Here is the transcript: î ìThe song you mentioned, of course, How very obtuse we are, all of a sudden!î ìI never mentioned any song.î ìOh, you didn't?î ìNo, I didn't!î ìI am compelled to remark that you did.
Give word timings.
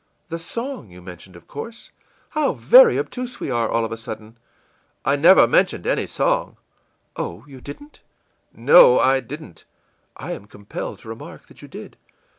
î 0.31 0.35
ìThe 0.35 0.39
song 0.39 0.89
you 0.89 0.99
mentioned, 0.99 1.35
of 1.35 1.47
course, 1.47 1.91
How 2.29 2.53
very 2.53 2.97
obtuse 2.97 3.39
we 3.39 3.51
are, 3.51 3.69
all 3.69 3.85
of 3.85 3.91
a 3.91 3.97
sudden!î 3.97 4.35
ìI 5.11 5.21
never 5.21 5.45
mentioned 5.47 5.85
any 5.85 6.07
song.î 6.07 7.21
ìOh, 7.23 7.45
you 7.47 7.61
didn't?î 7.61 8.59
ìNo, 8.61 8.97
I 8.99 9.19
didn't!î 9.19 9.65
ìI 10.19 10.31
am 10.35 10.47
compelled 10.47 10.97
to 11.01 11.09
remark 11.09 11.45
that 11.45 11.61
you 11.61 11.67
did. 11.67 11.97